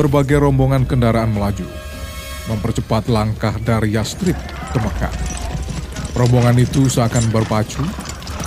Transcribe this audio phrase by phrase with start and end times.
[0.00, 1.68] berbagai rombongan kendaraan melaju,
[2.48, 4.32] mempercepat langkah dari Yastrib
[4.72, 5.12] ke Mekah.
[6.16, 7.84] Rombongan itu seakan berpacu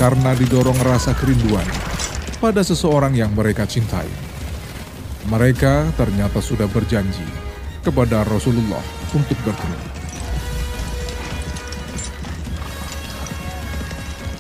[0.02, 1.62] karena didorong rasa kerinduan
[2.42, 4.10] pada seseorang yang mereka cintai.
[5.30, 7.24] Mereka ternyata sudah berjanji
[7.86, 8.82] kepada Rasulullah
[9.14, 9.80] untuk bertemu.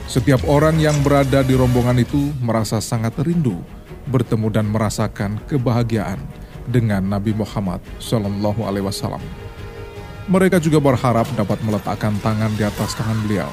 [0.10, 3.62] Setiap orang yang berada di rombongan itu merasa sangat rindu
[4.10, 6.20] bertemu dan merasakan kebahagiaan
[6.68, 9.24] dengan Nabi Muhammad Shallallahu Alaihi Wasallam.
[10.32, 13.52] Mereka juga berharap dapat meletakkan tangan di atas tangan beliau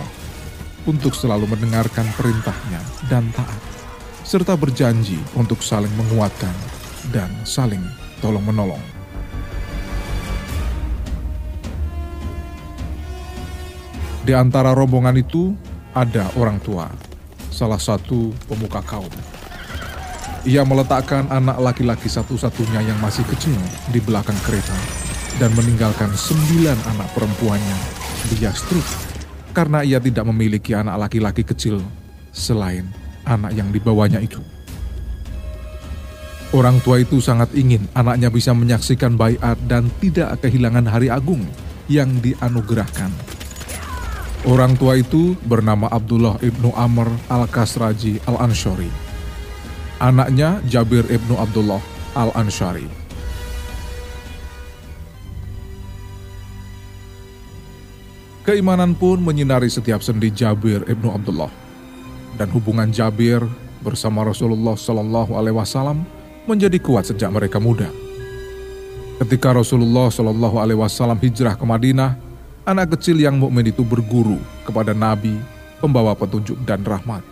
[0.87, 2.79] untuk selalu mendengarkan perintahnya
[3.11, 3.61] dan taat
[4.23, 6.55] serta berjanji untuk saling menguatkan
[7.11, 7.83] dan saling
[8.23, 8.79] tolong-menolong.
[14.23, 15.57] Di antara rombongan itu
[15.91, 16.87] ada orang tua,
[17.51, 19.40] salah satu pemuka kaum.
[20.49, 23.57] Ia meletakkan anak laki-laki satu-satunya yang masih kecil
[23.93, 24.73] di belakang kereta
[25.37, 27.79] dan meninggalkan sembilan anak perempuannya
[28.33, 28.85] di Yastrib
[29.53, 31.85] karena ia tidak memiliki anak laki-laki kecil
[32.33, 32.89] selain
[33.29, 34.41] anak yang dibawanya itu.
[36.57, 41.45] Orang tua itu sangat ingin anaknya bisa menyaksikan bayat dan tidak kehilangan hari agung
[41.87, 43.13] yang dianugerahkan.
[44.49, 49.10] Orang tua itu bernama Abdullah ibnu Amr al-Kasraji al-Anshari.
[50.01, 51.77] Anaknya Jabir ibnu Abdullah
[52.17, 52.89] al-Anshari.
[58.49, 61.53] Keimanan pun menyinari setiap sendi Jabir ibnu Abdullah
[62.41, 63.45] dan hubungan Jabir
[63.85, 66.09] bersama Rasulullah Shallallahu Alaihi Wasallam
[66.49, 67.93] menjadi kuat sejak mereka muda.
[69.21, 72.17] Ketika Rasulullah Shallallahu Alaihi Wasallam hijrah ke Madinah,
[72.65, 75.37] anak kecil yang mukmin itu berguru kepada Nabi,
[75.77, 77.30] pembawa petunjuk dan rahmat.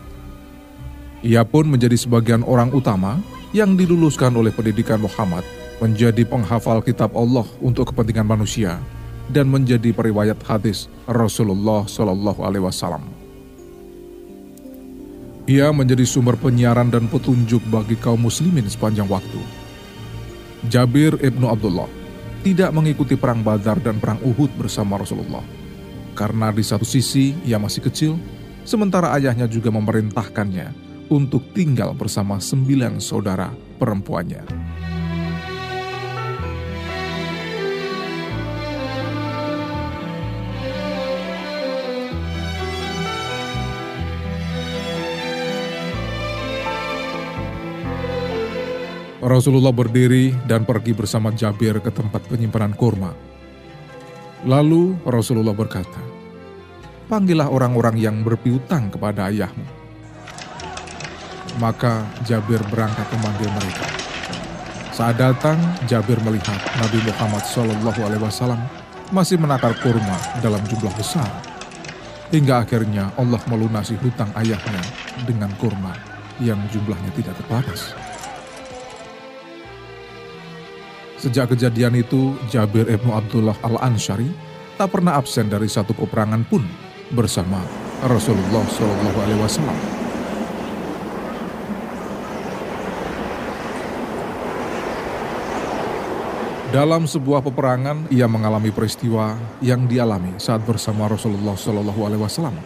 [1.19, 3.19] Ia pun menjadi sebagian orang utama
[3.51, 5.43] yang diluluskan oleh pendidikan Muhammad
[5.83, 8.79] menjadi penghafal kitab Allah untuk kepentingan manusia
[9.27, 13.03] dan menjadi periwayat hadis Rasulullah Shallallahu Alaihi Wasallam.
[15.49, 19.41] Ia menjadi sumber penyiaran dan petunjuk bagi kaum muslimin sepanjang waktu.
[20.71, 21.89] Jabir ibnu Abdullah
[22.47, 25.43] tidak mengikuti perang Badar dan perang Uhud bersama Rasulullah.
[26.15, 28.13] Karena di satu sisi ia masih kecil,
[28.63, 34.77] sementara ayahnya juga memerintahkannya untuk tinggal bersama sembilan saudara perempuannya.
[49.29, 53.13] Rasulullah berdiri dan pergi bersama Jabir ke tempat penyimpanan kurma.
[54.49, 56.01] Lalu Rasulullah berkata,
[57.13, 59.78] Panggillah orang-orang yang berpiutang kepada ayahmu.
[61.59, 63.87] Maka Jabir berangkat memanggil mereka.
[64.95, 68.59] Saat datang, Jabir melihat Nabi Muhammad SAW
[69.15, 71.27] masih menakar kurma dalam jumlah besar.
[72.31, 74.83] Hingga akhirnya Allah melunasi hutang ayahnya
[75.27, 75.97] dengan kurma
[76.39, 77.95] yang jumlahnya tidak terbatas.
[81.19, 84.31] Sejak kejadian itu, Jabir ibnu Abdullah al-Ansyari
[84.79, 86.63] tak pernah absen dari satu peperangan pun
[87.11, 87.59] bersama
[88.07, 89.98] Rasulullah Shallallahu Alaihi Wasallam.
[96.69, 99.35] Dalam sebuah peperangan, ia mengalami peristiwa
[99.65, 102.57] yang dialami saat bersama Rasulullah Shallallahu Alaihi Wasallam.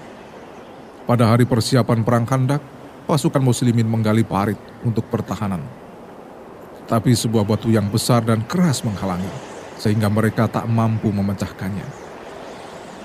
[1.06, 2.62] Pada hari persiapan perang Kandak,
[3.06, 5.82] pasukan Muslimin menggali parit untuk pertahanan
[6.92, 9.32] tapi sebuah batu yang besar dan keras menghalangi,
[9.80, 11.88] sehingga mereka tak mampu memecahkannya.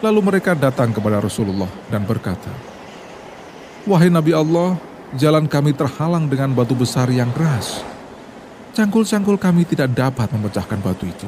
[0.04, 2.52] Lalu mereka datang kepada Rasulullah dan berkata,
[3.88, 4.76] Wahai Nabi Allah,
[5.16, 7.82] jalan kami terhalang dengan batu besar yang keras.
[8.78, 11.26] Cangkul-cangkul kami tidak dapat memecahkan batu itu.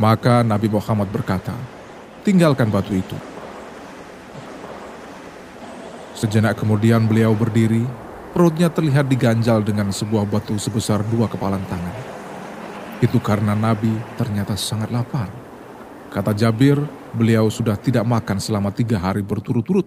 [0.00, 1.52] Maka Nabi Muhammad berkata,
[2.24, 3.16] tinggalkan batu itu.
[6.16, 7.84] Sejenak kemudian beliau berdiri
[8.32, 11.92] Perutnya terlihat diganjal dengan sebuah batu sebesar dua kepalan tangan.
[13.04, 15.28] Itu karena Nabi ternyata sangat lapar.
[16.08, 16.80] Kata Jabir,
[17.12, 19.84] beliau sudah tidak makan selama tiga hari berturut-turut.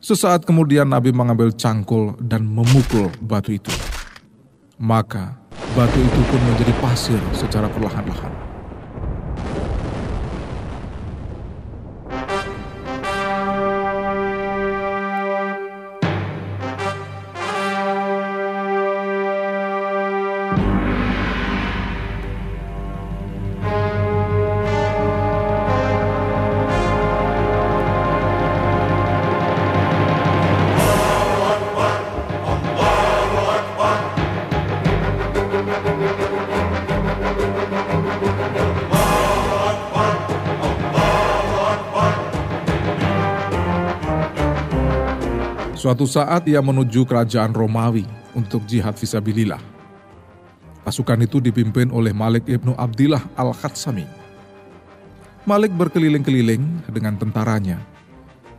[0.00, 3.72] Sesaat kemudian Nabi mengambil cangkul dan memukul batu itu.
[4.74, 5.38] Maka
[5.78, 8.53] batu itu pun menjadi pasir secara perlahan-lahan.
[45.84, 49.60] Suatu saat ia menuju kerajaan Romawi untuk jihad visabilillah.
[50.80, 54.08] Pasukan itu dipimpin oleh Malik ibnu Abdillah al-Khatsami.
[55.44, 57.84] Malik berkeliling-keliling dengan tentaranya.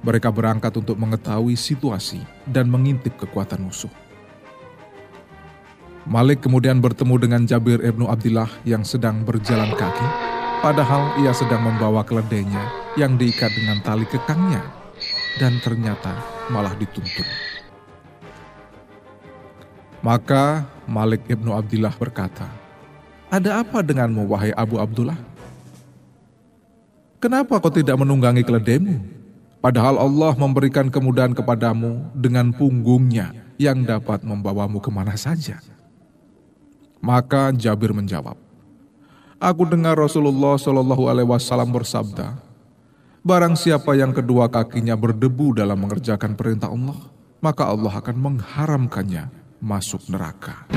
[0.05, 3.89] Mereka berangkat untuk mengetahui situasi dan mengintip kekuatan musuh.
[6.05, 10.07] Malik kemudian bertemu dengan Jabir ibnu Abdillah yang sedang berjalan kaki,
[10.61, 12.69] padahal ia sedang membawa keledainya
[13.01, 14.84] yang diikat dengan tali kekangnya,
[15.39, 16.15] dan ternyata
[16.47, 17.27] malah dituntun.
[20.05, 22.45] Maka Malik ibnu Abdillah berkata,
[23.33, 25.17] Ada apa denganmu wahai Abu Abdullah?
[27.17, 29.01] Kenapa kau tidak menunggangi keledaimu?
[29.65, 35.57] Padahal Allah memberikan kemudahan kepadamu dengan punggungnya yang dapat membawamu ke mana saja.
[37.01, 38.37] Maka Jabir menjawab,
[39.41, 42.44] Aku dengar Rasulullah Shallallahu Alaihi Wasallam bersabda,
[43.25, 47.09] Barang siapa yang kedua kakinya berdebu dalam mengerjakan perintah Allah,
[47.41, 49.33] maka Allah akan mengharamkannya
[49.65, 50.69] masuk neraka.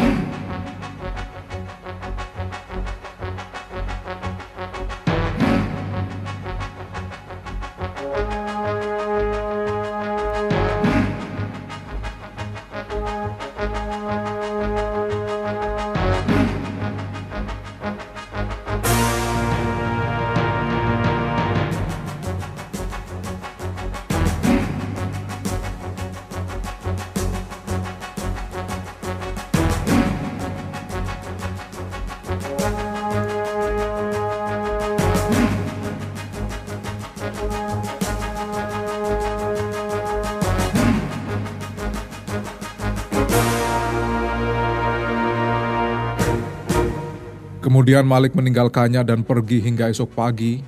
[47.79, 50.59] Kemudian Malik meninggalkannya dan pergi hingga esok pagi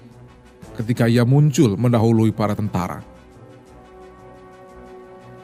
[0.78, 3.02] ketika ia muncul mendahului para tentara.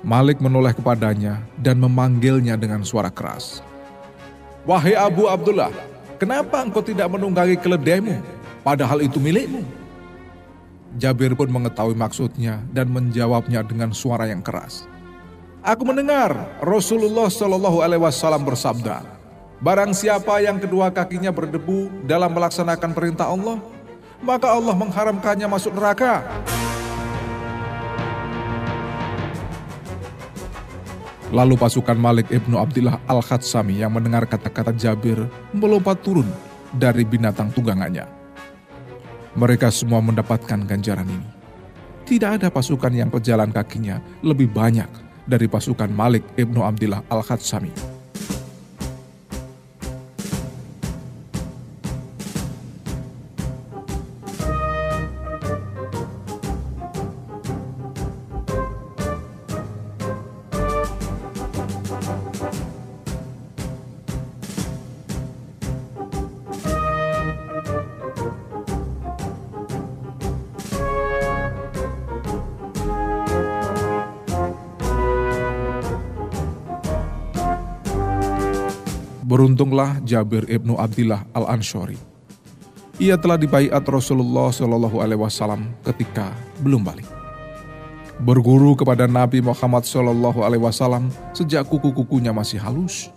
[0.07, 3.67] Malik menoleh kepadanya dan memanggilnya dengan suara keras.
[4.63, 5.75] Wahai Abu Abdullah,
[6.23, 8.15] kenapa engkau tidak menunggangi keledaimu,
[8.63, 9.67] padahal itu milikmu?
[11.03, 14.87] Jabir pun mengetahui maksudnya dan menjawabnya dengan suara yang keras.
[15.67, 16.31] Aku mendengar
[16.63, 19.16] Rasulullah Shallallahu Alaihi Wasallam bersabda,
[19.56, 23.56] Barang siapa yang kedua kakinya berdebu dalam melaksanakan perintah Allah,
[24.20, 26.20] maka Allah mengharamkannya masuk neraka.
[31.32, 36.29] Lalu pasukan Malik ibnu Abdullah al-Khatsami yang mendengar kata-kata Jabir melompat turun
[36.76, 38.05] dari binatang tunggangannya.
[39.35, 41.29] Mereka semua mendapatkan ganjaran ini.
[42.06, 44.88] Tidak ada pasukan yang pejalan kakinya lebih banyak
[45.26, 47.95] dari pasukan Malik ibnu Abdullah al-Khatsami.
[79.36, 82.00] Beruntunglah Jabir ibnu Abdillah al Anshori.
[82.96, 86.32] Ia telah dibaiat Rasulullah Shallallahu Alaihi Wasallam ketika
[86.64, 87.05] belum balik.
[88.24, 93.12] Berguru kepada Nabi Muhammad Shallallahu Alaihi Wasallam sejak kuku-kukunya masih halus.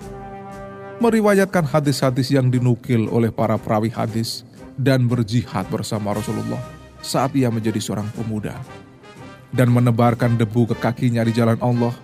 [0.99, 4.43] Meriwayatkan hadis-hadis yang dinukil oleh para perawi hadis
[4.75, 6.59] dan berjihad bersama Rasulullah
[6.99, 8.59] saat ia menjadi seorang pemuda
[9.55, 11.95] dan menebarkan debu ke kakinya di jalan Allah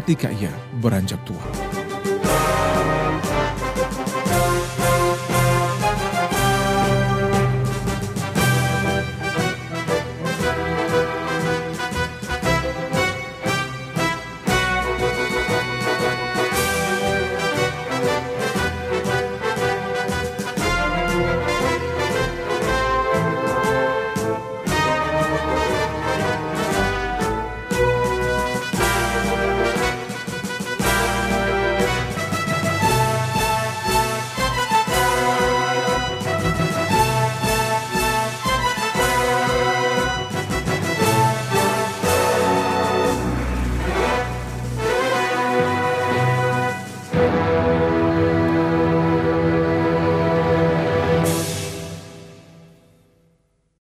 [0.00, 0.48] ketika ia
[0.80, 1.73] beranjak tua.